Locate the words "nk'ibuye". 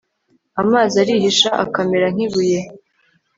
2.13-2.59